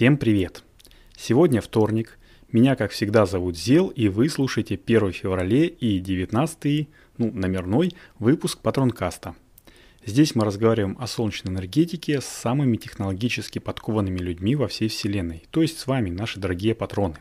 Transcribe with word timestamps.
Всем 0.00 0.16
привет! 0.16 0.64
Сегодня 1.14 1.60
вторник. 1.60 2.18
Меня, 2.50 2.74
как 2.74 2.90
всегда, 2.90 3.26
зовут 3.26 3.58
Зел, 3.58 3.88
и 3.88 4.08
вы 4.08 4.30
слушаете 4.30 4.80
1 4.82 5.12
февраля 5.12 5.66
и 5.66 5.98
19 5.98 6.88
ну, 7.18 7.30
номерной 7.30 7.92
выпуск 8.18 8.60
Патронкаста. 8.60 9.34
Здесь 10.06 10.34
мы 10.34 10.46
разговариваем 10.46 10.96
о 10.98 11.06
солнечной 11.06 11.52
энергетике 11.52 12.22
с 12.22 12.24
самыми 12.24 12.78
технологически 12.78 13.58
подкованными 13.58 14.16
людьми 14.20 14.56
во 14.56 14.68
всей 14.68 14.88
Вселенной, 14.88 15.44
то 15.50 15.60
есть 15.60 15.78
с 15.78 15.86
вами, 15.86 16.08
наши 16.08 16.40
дорогие 16.40 16.74
патроны. 16.74 17.16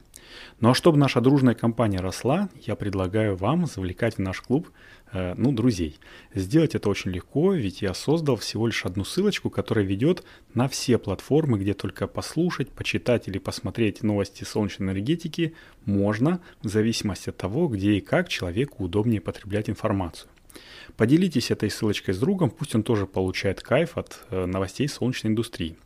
Ну 0.59 0.69
а 0.69 0.73
чтобы 0.73 0.97
наша 0.97 1.21
дружная 1.21 1.55
компания 1.55 1.99
росла, 1.99 2.49
я 2.65 2.75
предлагаю 2.75 3.35
вам 3.35 3.65
завлекать 3.65 4.15
в 4.15 4.19
наш 4.19 4.41
клуб 4.41 4.69
Э, 5.11 5.33
ну, 5.35 5.51
друзей. 5.51 5.97
Сделать 6.35 6.75
это 6.75 6.89
очень 6.89 7.11
легко, 7.11 7.53
ведь 7.53 7.81
я 7.81 7.93
создал 7.93 8.35
всего 8.35 8.67
лишь 8.67 8.85
одну 8.85 9.03
ссылочку, 9.03 9.49
которая 9.49 9.85
ведет 9.85 10.23
на 10.53 10.67
все 10.67 10.97
платформы, 10.97 11.57
где 11.57 11.73
только 11.73 12.07
послушать, 12.07 12.69
почитать 12.69 13.27
или 13.27 13.39
посмотреть 13.39 14.03
новости 14.03 14.43
солнечной 14.43 14.89
энергетики 14.89 15.55
можно, 15.85 16.41
в 16.61 16.67
зависимости 16.67 17.29
от 17.29 17.37
того, 17.37 17.67
где 17.67 17.93
и 17.93 18.01
как 18.01 18.29
человеку 18.29 18.83
удобнее 18.83 19.21
потреблять 19.21 19.69
информацию. 19.69 20.29
Поделитесь 20.97 21.51
этой 21.51 21.69
ссылочкой 21.69 22.13
с 22.13 22.19
другом, 22.19 22.49
пусть 22.49 22.75
он 22.75 22.83
тоже 22.83 23.05
получает 23.07 23.61
кайф 23.61 23.97
от 23.97 24.19
э, 24.29 24.45
новостей 24.45 24.87
солнечной 24.87 25.31
индустрии. 25.31 25.77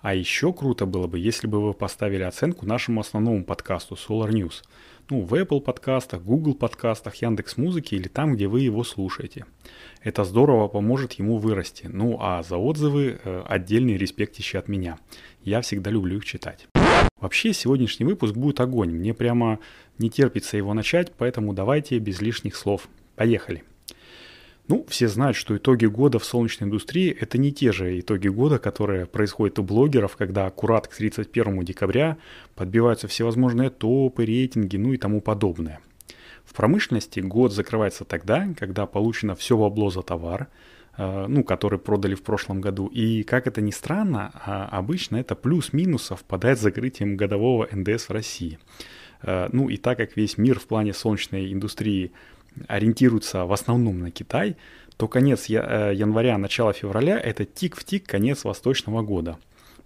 А 0.00 0.14
еще 0.14 0.52
круто 0.52 0.86
было 0.86 1.06
бы, 1.06 1.18
если 1.18 1.46
бы 1.46 1.60
вы 1.60 1.74
поставили 1.74 2.22
оценку 2.22 2.66
нашему 2.66 3.00
основному 3.00 3.44
подкасту 3.44 3.94
Solar 3.94 4.30
News– 4.30 4.62
ну, 5.10 5.20
в 5.20 5.34
Apple 5.34 5.60
подкастах, 5.60 6.22
Google 6.22 6.54
подкастах, 6.54 7.14
Яндекс 7.16 7.56
Музыке 7.56 7.96
или 7.96 8.08
там, 8.08 8.34
где 8.34 8.46
вы 8.46 8.60
его 8.60 8.84
слушаете. 8.84 9.44
Это 10.02 10.24
здорово 10.24 10.68
поможет 10.68 11.14
ему 11.14 11.38
вырасти. 11.38 11.88
Ну, 11.92 12.18
а 12.20 12.42
за 12.42 12.56
отзывы 12.56 13.20
э, 13.22 13.42
отдельный 13.46 13.96
респектище 13.96 14.58
от 14.58 14.68
меня. 14.68 14.98
Я 15.42 15.60
всегда 15.60 15.90
люблю 15.90 16.18
их 16.18 16.24
читать. 16.24 16.68
Вообще, 17.20 17.52
сегодняшний 17.52 18.06
выпуск 18.06 18.34
будет 18.34 18.60
огонь. 18.60 18.90
Мне 18.90 19.14
прямо 19.14 19.58
не 19.98 20.10
терпится 20.10 20.56
его 20.56 20.74
начать, 20.74 21.12
поэтому 21.16 21.52
давайте 21.52 21.98
без 21.98 22.20
лишних 22.20 22.56
слов. 22.56 22.88
Поехали. 23.16 23.62
Ну, 24.66 24.86
все 24.88 25.08
знают, 25.08 25.36
что 25.36 25.56
итоги 25.56 25.84
года 25.84 26.18
в 26.18 26.24
солнечной 26.24 26.68
индустрии– 26.68 27.14
это 27.20 27.36
не 27.36 27.52
те 27.52 27.70
же 27.70 28.00
итоги 28.00 28.28
года, 28.28 28.58
которые 28.58 29.04
происходят 29.04 29.58
у 29.58 29.62
блогеров, 29.62 30.16
когда 30.16 30.46
аккурат 30.46 30.88
к 30.88 30.94
31 30.96 31.64
декабря 31.64 32.16
подбиваются 32.54 33.06
всевозможные 33.06 33.68
топы, 33.68 34.24
рейтинги, 34.24 34.78
ну 34.78 34.94
и 34.94 34.96
тому 34.96 35.20
подобное. 35.20 35.80
В 36.46 36.54
промышленности 36.54 37.20
год 37.20 37.52
закрывается 37.52 38.06
тогда, 38.06 38.48
когда 38.58 38.86
получено 38.86 39.34
все 39.34 39.58
бабло 39.58 39.90
за 39.90 40.00
товар, 40.00 40.48
э, 40.96 41.26
ну, 41.28 41.44
который 41.44 41.78
продали 41.78 42.14
в 42.14 42.22
прошлом 42.22 42.62
году. 42.62 42.86
И, 42.86 43.22
как 43.22 43.46
это 43.46 43.60
ни 43.60 43.70
странно, 43.70 44.32
а 44.46 44.66
обычно 44.70 45.16
это 45.16 45.34
плюс-минус 45.34 46.04
совпадает 46.04 46.58
с 46.58 46.62
закрытием 46.62 47.18
годового 47.18 47.68
НДС 47.70 48.08
в 48.08 48.12
России. 48.12 48.58
Э, 49.20 49.48
ну 49.52 49.68
и 49.68 49.76
так 49.76 49.98
как 49.98 50.16
весь 50.16 50.38
мир 50.38 50.58
в 50.58 50.66
плане 50.66 50.94
солнечной 50.94 51.52
индустрии– 51.52 52.12
ориентируются 52.68 53.44
в 53.44 53.52
основном 53.52 54.00
на 54.00 54.10
Китай, 54.10 54.56
то 54.96 55.08
конец 55.08 55.48
э, 55.48 55.92
января, 55.94 56.38
начало 56.38 56.72
февраля– 56.72 57.18
это 57.24 57.44
тик 57.44 57.76
в 57.76 57.84
тик 57.84 58.06
конец 58.06 58.44
восточного 58.44 59.02
года. 59.02 59.38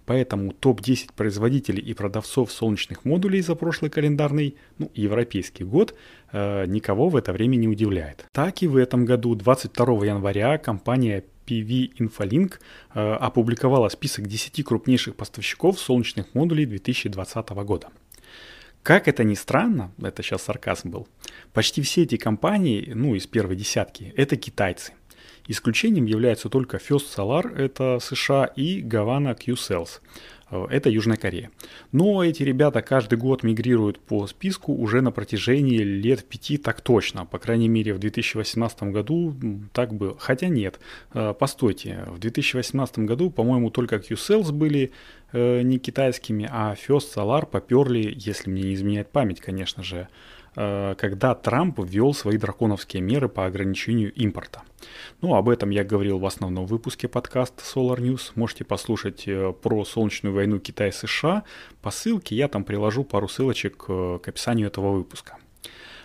Поэтому 0.05 0.53
топ-10 0.53 1.09
производителей 1.15 1.83
и 1.83 1.93
продавцов 1.93 2.51
солнечных 2.51 3.05
модулей 3.05 3.41
за 3.41 3.53
прошлый 3.53 3.91
календарный, 3.91 4.55
ну, 4.79 4.89
европейский 4.95 5.63
год, 5.63 5.93
э, 6.31 6.65
никого 6.65 7.09
в 7.09 7.15
это 7.15 7.31
время 7.31 7.57
не 7.57 7.67
удивляет. 7.67 8.25
Так 8.31 8.63
и 8.63 8.67
в 8.67 8.75
этом 8.75 9.05
году, 9.05 9.35
22 9.35 10.05
января, 10.05 10.57
компания 10.57 11.23
PV 11.45 11.91
Infolink 11.99 12.53
э, 12.93 13.13
опубликовала 13.13 13.89
список 13.89 14.27
10 14.27 14.63
крупнейших 14.63 15.15
поставщиков 15.15 15.79
солнечных 15.79 16.33
модулей 16.33 16.65
2020 16.65 17.49
года. 17.49 17.89
Как 18.83 19.07
это 19.07 19.23
ни 19.23 19.35
странно, 19.35 19.91
это 20.01 20.23
сейчас 20.23 20.43
сарказм 20.43 20.89
был, 20.89 21.07
почти 21.53 21.81
все 21.81 22.03
эти 22.03 22.17
компании, 22.17 22.91
ну, 22.95 23.15
из 23.15 23.27
первой 23.27 23.55
десятки, 23.55 24.13
это 24.15 24.35
китайцы. 24.37 24.93
Исключением 25.47 26.05
являются 26.05 26.49
только 26.49 26.77
First 26.77 27.15
Solar, 27.15 27.55
это 27.55 27.99
США, 27.99 28.45
и 28.45 28.81
Gavana 28.81 29.35
Q-Cells. 29.35 29.99
Э, 30.51 30.67
это 30.69 30.89
Южная 30.89 31.17
Корея. 31.17 31.51
Но 31.91 32.23
эти 32.23 32.43
ребята 32.43 32.81
каждый 32.81 33.17
год 33.17 33.43
мигрируют 33.43 33.99
по 33.99 34.27
списку 34.27 34.73
уже 34.73 35.01
на 35.01 35.11
протяжении 35.11 35.79
лет 35.79 36.25
пяти 36.25 36.57
так 36.57 36.81
точно. 36.81 37.25
По 37.25 37.39
крайней 37.39 37.67
мере, 37.67 37.93
в 37.93 37.99
2018 37.99 38.83
году 38.83 39.35
так 39.73 39.93
было. 39.93 40.15
Хотя 40.19 40.47
нет, 40.47 40.79
э, 41.13 41.33
постойте, 41.33 42.05
в 42.07 42.19
2018 42.19 42.99
году, 42.99 43.29
по-моему, 43.29 43.69
только 43.69 43.99
Q-Cells 43.99 44.51
были 44.51 44.91
э, 45.31 45.61
не 45.61 45.79
китайскими, 45.79 46.47
а 46.51 46.75
First 46.75 47.15
Solar 47.15 47.45
поперли, 47.45 48.13
если 48.15 48.49
мне 48.49 48.63
не 48.63 48.73
изменяет 48.73 49.11
память, 49.11 49.41
конечно 49.41 49.83
же, 49.83 50.07
когда 50.55 51.35
Трамп 51.35 51.79
ввел 51.79 52.13
свои 52.13 52.37
драконовские 52.37 53.03
меры 53.03 53.29
по 53.29 53.45
ограничению 53.45 54.11
импорта. 54.13 54.63
Ну, 55.21 55.35
об 55.35 55.49
этом 55.49 55.69
я 55.69 55.83
говорил 55.83 56.19
в 56.19 56.25
основном 56.25 56.65
выпуске 56.65 57.07
подкаста 57.07 57.63
Solar 57.63 57.99
News. 57.99 58.31
Можете 58.35 58.63
послушать 58.63 59.27
э, 59.27 59.53
про 59.53 59.85
солнечную 59.85 60.33
войну 60.33 60.59
Китая-США. 60.59 61.43
По 61.81 61.91
ссылке 61.91 62.35
я 62.35 62.47
там 62.47 62.63
приложу 62.63 63.03
пару 63.03 63.27
ссылочек 63.27 63.85
э, 63.87 64.19
к 64.21 64.27
описанию 64.27 64.67
этого 64.67 64.91
выпуска. 64.91 65.37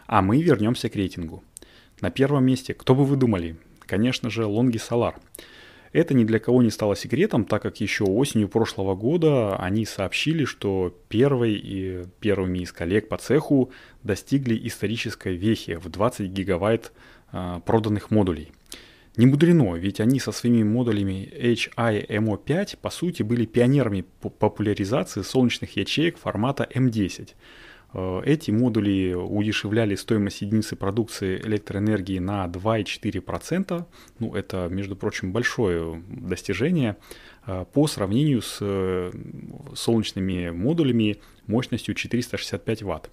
А 0.07 0.23
мы 0.23 0.43
вернемся 0.43 0.89
к 0.89 0.97
рейтингу. 0.97 1.43
На 2.01 2.11
первом 2.11 2.45
месте, 2.45 2.75
кто 2.75 2.95
бы 2.95 3.05
вы 3.05 3.17
думали? 3.17 3.57
Конечно 3.81 4.31
же, 4.31 4.43
Longi 4.43 4.81
Solar– 4.81 5.15
это 5.95 6.13
ни 6.13 6.25
для 6.25 6.41
кого 6.41 6.61
не 6.61 6.71
стало 6.71 6.97
секретом, 6.97 7.45
так 7.45 7.63
как 7.63 7.81
еще 7.81 8.03
осенью 8.03 8.49
прошлого 8.49 8.97
года 8.97 9.55
они 9.57 9.87
сообщили, 9.87 10.45
что 10.45 10.93
первой 11.09 11.55
и 11.55 12.03
первыми 12.19 12.59
из 12.59 12.73
коллег 12.73 13.09
по 13.09 13.17
цеху 13.17 13.71
достигли 14.03 14.61
исторической 14.67 15.37
вехи 15.37 15.77
в 15.77 15.89
20 15.89 16.29
гигабайт 16.31 16.93
э, 17.31 17.61
проданных 17.65 18.11
модулей. 18.11 18.51
Не 19.17 19.27
мудрено, 19.27 19.77
ведь 19.77 20.01
они 20.01 20.19
со 20.19 20.33
своими 20.33 20.65
модулями 20.65 21.33
HIMO5 21.41 22.79
по 22.83 22.91
сути 22.91 23.23
были 23.23 23.47
пионерами 23.47 24.05
популяризации 24.41 25.23
солнечных 25.23 25.77
ячеек 25.77 26.19
формата 26.19 26.69
M10. 26.75 27.31
Э, 27.95 28.23
эти 28.25 28.51
модули 28.51 29.15
удешевляли 29.15 29.95
стоимость 29.95 30.43
единицы 30.43 30.77
продукции 30.77 31.41
электроэнергии 31.41 32.19
на 32.19 32.47
2,4%. 32.47 33.85
Ну, 34.19 34.35
это, 34.35 34.69
между 34.71 34.97
прочим, 34.97 35.33
большое 35.33 36.03
достижение 36.09 36.97
э, 37.47 37.65
по 37.73 37.87
сравнению 37.87 38.43
с 38.43 38.59
э, 38.61 39.13
солнечными 39.75 40.51
модулями 40.51 41.19
мощностью 41.47 41.95
465 41.95 42.83
Вт. 42.83 43.11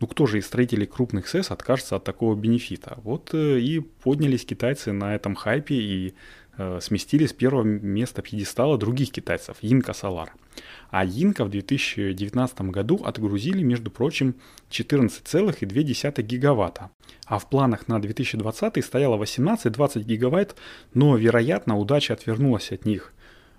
Ну, 0.00 0.06
кто 0.06 0.26
же 0.26 0.38
из 0.38 0.46
строителей 0.46 0.86
крупных 0.86 1.26
СЭС 1.26 1.50
откажется 1.50 1.96
от 1.96 2.04
такого 2.04 2.34
бенефита? 2.34 2.98
Вот 3.04 3.32
и 3.34 3.80
поднялись 4.02 4.44
китайцы 4.44 4.92
на 4.92 5.14
этом 5.14 5.34
хайпе 5.34 5.74
и 5.74 6.14
сместили 6.80 7.26
с 7.26 7.32
первого 7.32 7.62
места 7.62 8.22
пьедестала 8.22 8.78
других 8.78 9.10
китайцев, 9.10 9.56
Инка 9.62 9.92
Solar– 9.92 10.28
а 10.90 11.04
Инка 11.04 11.44
в 11.44 11.50
2019 11.50 12.60
году 12.62 13.00
отгрузили, 13.04 13.62
между 13.62 13.90
прочим, 13.90 14.36
14,2 14.70 16.22
гигаватта. 16.22 16.90
А 17.26 17.38
в 17.38 17.48
планах 17.48 17.88
на 17.88 18.00
2020 18.00 18.84
стояло 18.84 19.22
18-20 19.22 20.02
гигаватт, 20.02 20.56
но, 20.94 21.16
вероятно, 21.16 21.78
удача 21.78 22.14
отвернулась 22.14 22.72
от 22.72 22.86
них. 22.86 23.12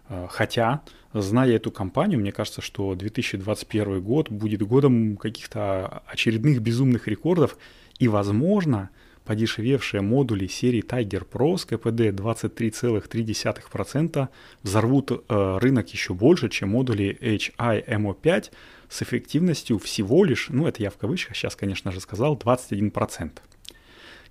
Э, 0.08 0.28
хотя, 0.30 0.82
зная 1.14 1.56
эту 1.56 1.72
компанию, 1.72 2.20
мне 2.20 2.32
кажется, 2.32 2.62
что 2.62 2.96
2021 2.96 4.02
год 4.02 4.30
будет 4.30 4.64
годом 4.64 5.18
каких-то 5.18 6.04
очередных 6.08 6.62
безумных 6.62 7.08
рекордов, 7.08 7.58
и, 8.00 8.08
возможно, 8.08 8.90
подешевевшие 9.30 10.02
модули 10.02 10.48
серии 10.48 10.84
Tiger 10.84 11.24
Pro 11.24 11.56
с 11.56 11.64
КПД 11.64 12.20
23,3% 12.20 14.28
взорвут 14.64 15.12
э, 15.12 15.58
рынок 15.62 15.88
еще 15.90 16.16
больше, 16.16 16.50
чем 16.50 16.70
модули 16.70 17.16
HI-MO5 17.22 18.52
с 18.90 19.04
эффективностью 19.04 19.78
всего 19.78 20.26
лишь, 20.26 20.50
ну 20.50 20.66
это 20.66 20.82
я 20.82 20.90
в 20.90 20.98
кавычках 20.98 21.36
сейчас, 21.36 21.56
конечно 21.56 21.92
же, 21.92 22.00
сказал, 22.00 22.38
21%. 22.38 23.34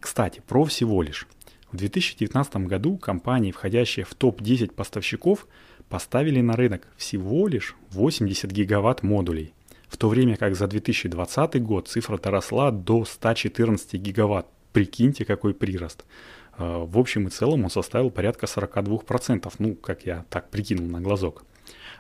Кстати, 0.01 0.43
про 0.45 0.65
всего 0.65 1.01
лишь. 1.01 1.29
В 1.71 1.77
2019 1.77 2.57
году 2.67 2.97
компании, 2.97 3.53
входящие 3.53 4.05
в 4.05 4.17
топ-10 4.17 4.73
поставщиков, 4.73 5.47
поставили 5.89 6.41
на 6.41 6.57
рынок 6.57 6.89
всего 6.97 7.47
лишь 7.47 7.77
80 7.91 8.51
гигаватт 8.51 9.05
модулей, 9.05 9.55
в 9.87 9.97
то 9.97 10.09
время 10.09 10.37
как 10.37 10.57
за 10.57 10.67
2020 10.67 11.63
год 11.63 11.87
цифра 11.87 12.19
доросла 12.19 12.73
до 12.73 13.05
114 13.05 13.95
гигаватт, 13.95 14.49
Прикиньте, 14.73 15.25
какой 15.25 15.55
прирост. 15.55 16.05
А, 16.53 16.85
в 16.85 16.99
общем 16.99 17.27
и 17.27 17.31
целом 17.31 17.65
он 17.65 17.71
составил 17.71 18.11
порядка 18.11 18.47
42%, 18.47 19.53
ну, 19.59 19.75
как 19.75 20.07
я 20.07 20.25
так 20.29 20.51
прикинул 20.51 20.87
на 20.87 21.01
глазок. 21.01 21.45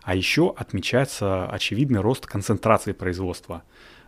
А 0.02 0.14
еще 0.14 0.54
отмечается 0.56 1.46
очевидный 1.46 2.00
рост 2.00 2.26
концентрации 2.26 2.92
производства. 2.92 3.62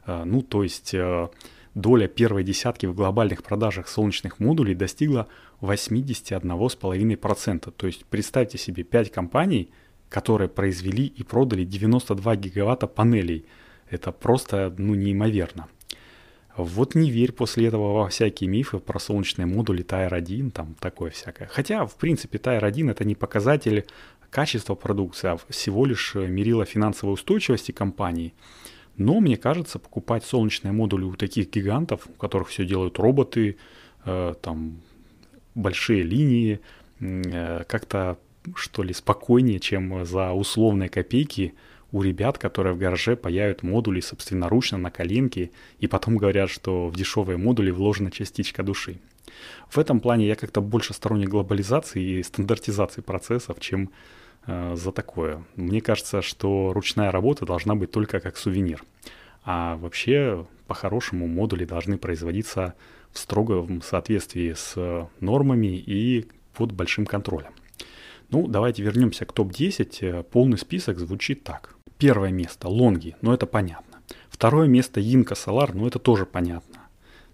А, 0.05 0.25
ну, 0.25 0.43
то 0.43 0.63
есть 0.63 0.95
э, 0.95 1.29
доля 1.75 2.09
первой 2.09 2.43
десятки 2.45 2.87
в 2.87 2.95
глобальных 2.95 3.43
продажах 3.43 3.89
солнечных 3.89 4.41
модулей 4.41 4.75
достигла 4.75 5.29
81,5%. 5.61 7.71
То 7.71 7.87
есть 7.87 8.07
представьте 8.07 8.57
себе 8.59 8.83
5 8.83 9.13
компаний, 9.13 9.71
которые 10.09 10.49
произвели 10.49 11.07
и 11.07 11.23
продали 11.23 11.65
92 11.65 12.37
гигаватта 12.37 12.87
панелей. 12.87 13.45
Это 13.89 14.13
просто 14.13 14.75
ну, 14.77 14.95
неимоверно. 14.95 15.69
Вот 16.57 16.95
не 16.95 17.11
верь 17.11 17.33
после 17.33 17.67
этого 17.67 17.95
во 17.95 18.09
всякие 18.09 18.49
мифы 18.49 18.79
про 18.79 18.99
солнечные 18.99 19.47
модули 19.47 19.83
Тайр-1, 19.83 20.51
там 20.51 20.75
такое 20.81 21.11
всякое. 21.11 21.49
Хотя, 21.49 21.87
в 21.87 21.97
принципе, 21.97 22.39
Тайр-1 22.39 22.91
это 22.91 23.05
не 23.05 23.15
показатель 23.15 23.87
качества 24.31 24.75
продукции, 24.75 25.29
а 25.29 25.39
всего 25.49 25.85
лишь 25.85 26.15
мерило 26.15 26.65
финансовой 26.65 27.15
устойчивости 27.15 27.73
компании. 27.73 28.35
Но 28.97 29.21
мне 29.21 29.37
кажется, 29.37 29.79
покупать 29.79 30.25
солнечные 30.25 30.73
модули 30.73 31.05
у 31.05 31.15
таких 31.15 31.51
гигантов, 31.51 32.07
у 32.07 32.13
которых 32.13 32.49
все 32.49 32.65
делают 32.65 32.99
роботы, 32.99 33.57
э, 34.05 34.35
там 34.41 34.83
большие 35.55 36.03
линии, 36.03 36.61
э, 37.01 37.65
как-то 37.65 38.19
что 38.55 38.83
ли 38.83 38.93
спокойнее, 38.93 39.59
чем 39.59 40.05
за 40.05 40.33
условные 40.33 40.89
копейки 40.89 41.55
у 41.93 42.03
ребят, 42.03 42.39
которые 42.39 42.75
в 42.75 42.79
гараже 42.79 43.17
паяют 43.17 43.63
модули 43.63 44.01
собственноручно 44.01 44.79
на 44.79 44.91
коленке 44.91 45.51
и 45.79 45.87
потом 45.87 46.17
говорят, 46.17 46.51
что 46.51 46.89
в 46.89 46.97
дешевые 46.97 47.37
модули 47.37 47.71
вложена 47.71 48.11
частичка 48.11 48.63
души. 48.63 48.99
В 49.69 49.79
этом 49.79 50.01
плане 50.01 50.27
я 50.27 50.37
как-то 50.37 50.61
больше 50.61 50.95
сторонник 50.95 51.29
глобализации 51.29 52.03
и 52.03 52.23
стандартизации 52.23 53.01
процессов, 53.01 53.59
чем 53.61 53.91
э, 54.47 54.75
за 54.77 54.93
такое. 54.93 55.45
Мне 55.57 55.81
кажется, 55.81 56.23
что 56.23 56.73
ручная 56.73 57.11
работа 57.11 57.47
должна 57.47 57.75
быть 57.75 57.91
только 57.91 58.21
как 58.21 58.37
сувенир. 58.37 58.85
А 59.45 59.77
вообще, 59.77 60.47
по-хорошему, 60.67 61.27
модули 61.27 61.65
должны 61.65 61.99
производиться 61.99 62.75
в 63.13 63.19
строгом 63.19 63.83
соответствии 63.83 64.53
с 64.53 65.09
нормами 65.21 65.77
и 65.79 66.29
под 66.55 66.73
большим 66.73 67.07
контролем. 67.07 67.53
Ну, 68.31 68.47
давайте 68.47 68.83
вернемся 68.83 69.25
к 69.25 69.33
топ-10. 69.33 70.23
Полный 70.25 70.59
список 70.59 70.99
звучит 70.99 71.43
так. 71.43 71.80
Первое 72.01 72.31
место– 72.31 72.69
Лонги, 72.71 73.15
ну 73.21 73.35
это 73.35 73.45
понятно. 73.45 73.99
Второе 74.31 74.69
место– 74.69 75.01
Инка 75.03 75.35
Солар, 75.35 75.75
ну 75.75 75.87
это 75.87 75.99
тоже 75.99 76.25
понятно. 76.25 76.89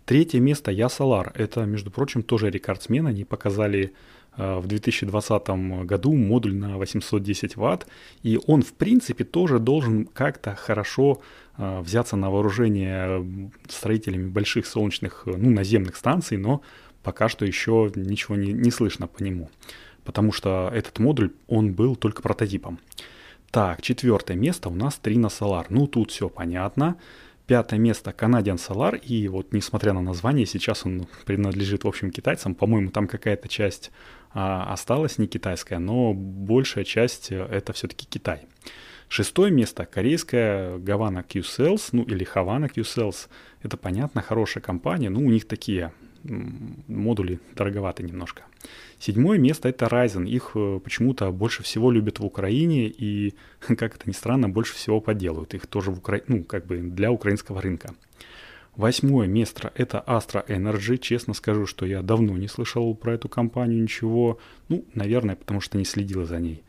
Третье 0.06 0.40
место– 0.40 0.70
Я 0.72 0.88
Солар, 0.88 1.30
это, 1.36 1.64
между 1.66 1.92
прочим, 1.92 2.24
тоже 2.24 2.50
рекордсмен. 2.50 3.06
Они 3.06 3.24
показали 3.24 3.92
э, 4.36 4.58
в 4.58 4.66
2020 4.66 5.48
году 5.84 6.14
модуль 6.14 6.56
на 6.56 6.78
810 6.78 7.54
ватт, 7.54 7.86
и 8.24 8.40
он, 8.48 8.62
в 8.62 8.72
принципе, 8.72 9.22
тоже 9.22 9.60
должен 9.60 10.04
как-то 10.04 10.56
хорошо 10.56 11.22
э, 11.58 11.80
взяться 11.82 12.16
на 12.16 12.28
вооружение 12.28 13.52
строителями 13.68 14.28
больших 14.28 14.66
солнечных, 14.66 15.22
ну, 15.26 15.50
наземных 15.50 15.94
станций, 15.94 16.38
но 16.38 16.60
пока 17.04 17.28
что 17.28 17.44
еще 17.44 17.92
ничего 17.94 18.34
не, 18.34 18.52
не 18.52 18.72
слышно 18.72 19.06
по 19.06 19.22
нему 19.22 19.48
потому 20.06 20.30
что 20.32 20.70
этот 20.72 21.00
модуль, 21.00 21.32
он 21.48 21.74
был 21.74 21.96
только 21.96 22.22
прототипом. 22.22 22.78
Так, 23.50 23.82
четвертое 23.82 24.36
место 24.36 24.68
у 24.68 24.74
нас 24.74 25.00
Trina 25.02 25.28
Solar. 25.28 25.66
Ну, 25.70 25.86
тут 25.86 26.10
все 26.10 26.28
понятно. 26.28 26.96
Пятое 27.46 27.78
место 27.78 28.10
Canadian 28.10 28.56
Solar. 28.56 28.98
И 28.98 29.28
вот, 29.28 29.52
несмотря 29.52 29.92
на 29.92 30.02
название, 30.02 30.46
сейчас 30.46 30.84
он 30.84 31.06
принадлежит, 31.24 31.84
в 31.84 31.88
общем, 31.88 32.10
китайцам. 32.10 32.54
По-моему, 32.54 32.90
там 32.90 33.06
какая-то 33.06 33.48
часть 33.48 33.90
а, 34.32 34.72
осталась 34.72 35.18
не 35.18 35.26
китайская, 35.26 35.78
но 35.78 36.12
большая 36.12 36.84
часть 36.84 37.32
э, 37.32 37.46
это 37.50 37.72
все-таки 37.72 38.06
Китай. 38.06 38.46
Шестое 39.08 39.52
место 39.52 39.86
корейская 39.86 40.78
Гавана 40.78 41.22
Q-Cells, 41.22 41.90
ну 41.92 42.02
или 42.02 42.26
Havana 42.26 42.68
Q-Cells. 42.68 43.28
Это 43.62 43.76
понятно, 43.76 44.20
хорошая 44.20 44.62
компания. 44.62 45.08
Ну, 45.08 45.20
у 45.20 45.30
них 45.30 45.46
такие 45.46 45.92
модули 46.88 47.40
дороговаты 47.54 48.02
немножко. 48.02 48.42
Седьмое 48.98 49.38
место 49.38 49.68
это 49.68 49.86
Ryzen. 49.86 50.28
Их 50.28 50.52
э, 50.54 50.80
почему-то 50.82 51.30
больше 51.30 51.62
всего 51.62 51.90
любят 51.90 52.18
в 52.18 52.24
Украине 52.24 52.88
и, 52.88 53.34
как 53.60 53.96
это 53.96 54.08
ни 54.08 54.12
странно, 54.12 54.48
больше 54.48 54.74
всего 54.74 55.00
подделывают. 55.00 55.54
Их 55.54 55.66
тоже 55.66 55.90
в 55.90 55.98
Укра... 55.98 56.20
ну, 56.26 56.44
как 56.44 56.66
бы 56.66 56.78
для 56.78 57.10
украинского 57.10 57.60
рынка. 57.60 57.94
Восьмое 58.76 59.26
место 59.26 59.72
это 59.74 60.04
Astra 60.06 60.46
Energy. 60.46 60.98
Честно 60.98 61.32
скажу, 61.32 61.66
что 61.66 61.86
я 61.86 62.02
давно 62.02 62.36
не 62.36 62.48
слышал 62.48 62.94
про 62.94 63.14
эту 63.14 63.28
компанию 63.28 63.82
ничего. 63.82 64.38
Ну, 64.68 64.84
наверное, 64.94 65.36
потому 65.36 65.60
что 65.60 65.78
не 65.78 65.84
следил 65.84 66.24
за 66.26 66.38
ней. 66.38 66.62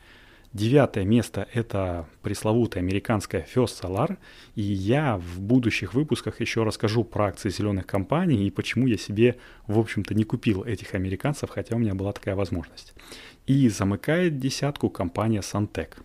Девятое 0.54 1.04
место– 1.04 1.48
это 1.54 2.08
пресловутая 2.22 2.82
американская 2.82 3.46
First 3.54 3.82
Solar. 3.82 4.18
И 4.56 4.62
я 4.62 5.18
в 5.18 5.40
будущих 5.40 5.94
выпусках 5.94 6.40
еще 6.40 6.64
расскажу 6.64 7.04
про 7.04 7.28
акции 7.28 7.50
зеленых 7.50 7.86
компаний 7.86 8.48
и 8.48 8.52
почему 8.52 8.88
я 8.88 8.98
себе, 8.98 9.38
в 9.68 9.78
общем-то, 9.78 10.14
не 10.14 10.24
купил 10.24 10.64
этих 10.64 10.96
американцев, 10.96 11.50
хотя 11.50 11.76
у 11.76 11.80
меня 11.80 11.96
была 11.96 12.14
такая 12.14 12.36
возможность. 12.36 12.94
И 13.46 13.68
замыкает 13.70 14.40
десятку 14.40 14.90
компания 14.90 15.42
Santec. 15.42 15.98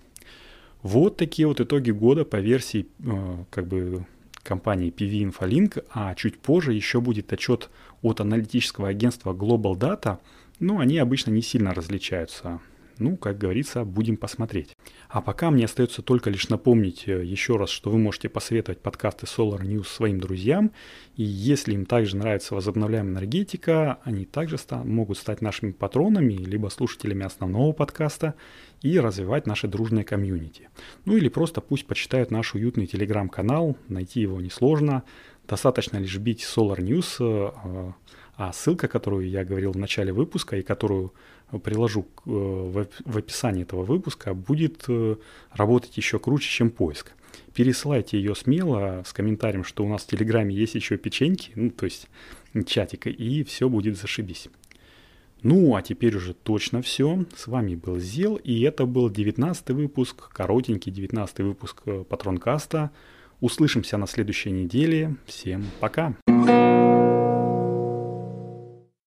Вот 0.83 1.17
такие 1.17 1.47
вот 1.47 1.61
итоги 1.61 1.93
года 1.93 2.25
по 2.25 2.37
версии 2.37 2.89
э, 2.99 3.45
как 3.51 3.69
бы 3.69 4.05
компании 4.43 4.93
PV 4.93 5.31
Infolink, 5.31 5.85
а 5.93 6.15
чуть 6.17 6.41
позже 6.41 6.73
еще 6.73 7.01
будет 7.01 7.33
отчет 7.33 7.71
от 8.03 8.21
аналитического 8.21 8.89
агентства 8.89 9.33
Global 9.33 9.79
Data, 9.79 10.19
но 10.59 10.81
они 10.81 10.99
обычно 10.99 11.31
не 11.31 11.43
сильно 11.43 11.73
различаются 11.73 12.61
ну, 12.99 13.17
как 13.17 13.39
говорится, 13.39 13.85
будем 13.85 14.17
посмотреть. 14.17 14.77
А 15.09 15.21
пока 15.21 15.51
мне 15.51 15.65
остается 15.65 16.03
только 16.03 16.31
лишь 16.31 16.49
напомнить 16.49 17.05
э, 17.07 17.25
еще 17.25 17.57
раз, 17.57 17.71
что 17.71 17.91
вы 17.91 17.99
можете 17.99 18.29
посоветовать 18.29 18.81
подкасты 18.81 19.27
Solar 19.27 19.61
News 19.63 19.87
своим 19.87 20.21
друзьям. 20.21 20.73
И 21.17 21.23
если 21.23 21.75
им 21.75 21.87
также 21.87 22.17
нравится 22.17 22.55
возобновляемая 22.55 23.13
энергетика, 23.13 23.99
они 24.05 24.25
также 24.25 24.59
ста- 24.59 24.85
могут 24.85 25.19
стать 25.19 25.43
нашими 25.43 25.73
патронами, 25.73 26.35
либо 26.35 26.69
слушателями 26.69 27.25
основного 27.25 27.73
подкаста 27.73 28.35
и 28.83 28.99
развивать 28.99 29.47
наше 29.47 29.69
дружное 29.69 30.05
комьюнити. 30.05 30.69
Ну 31.05 31.17
или 31.17 31.29
просто 31.29 31.61
пусть 31.61 31.87
почитают 31.87 32.31
наш 32.31 32.55
уютный 32.55 32.87
телеграм-канал, 32.87 33.77
найти 33.89 34.21
его 34.21 34.41
несложно. 34.41 35.05
Достаточно 35.49 35.99
лишь 35.99 36.17
бить 36.19 36.43
Solar 36.43 36.79
News, 36.79 37.17
э, 37.21 37.93
а 38.37 38.53
ссылка, 38.53 38.89
которую 38.89 39.29
я 39.29 39.45
говорил 39.45 39.73
в 39.73 39.77
начале 39.77 40.13
выпуска 40.13 40.57
и 40.57 40.63
которую 40.63 41.13
приложу 41.59 42.07
э, 42.27 42.31
в 43.05 43.19
описании 43.19 43.63
этого 43.63 43.85
выпуска, 43.85 44.35
будет 44.35 44.85
э, 44.89 45.17
работать 45.53 45.97
еще 45.97 46.19
круче, 46.19 46.49
чем 46.49 46.71
поиск. 46.71 47.13
Пересылайте 47.55 48.19
ее 48.19 48.35
смело 48.35 49.03
с 49.07 49.13
комментарием, 49.13 49.65
что 49.65 49.85
у 49.85 49.89
нас 49.89 50.03
в 50.03 50.07
Телеграме 50.07 50.55
есть 50.55 50.75
еще 50.75 50.97
печеньки, 50.97 51.53
ну, 51.55 51.71
то 51.71 51.85
есть 51.85 52.09
чатика, 52.67 53.11
и 53.11 53.43
все 53.45 53.69
будет 53.69 53.99
зашибись. 53.99 54.49
Ну, 55.43 55.75
а 55.75 55.83
теперь 55.83 56.17
уже 56.17 56.35
точно 56.35 56.83
все. 56.83 57.25
С 57.37 57.49
вами 57.49 57.75
был 57.75 57.99
Зел, 57.99 58.37
и 58.37 58.61
это 58.63 58.87
был 58.87 59.11
19 59.11 59.71
выпуск, 59.71 60.31
коротенький 60.33 60.93
19 60.93 61.41
выпуск 61.41 61.83
э, 61.87 62.05
Патронкаста. 62.09 62.91
Услышимся 63.41 63.97
на 63.97 64.07
следующей 64.07 64.53
неделе. 64.53 65.17
Всем 65.27 65.65
пока! 65.81 66.15
Пока. 66.27 66.82